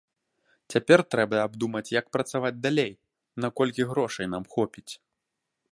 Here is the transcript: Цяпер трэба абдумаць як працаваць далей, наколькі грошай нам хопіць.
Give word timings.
Цяпер 0.75 0.99
трэба 1.15 1.37
абдумаць 1.49 1.93
як 1.99 2.05
працаваць 2.17 2.53
далей, 2.65 2.91
наколькі 3.47 3.89
грошай 3.93 4.27
нам 4.35 4.43
хопіць. 4.57 4.89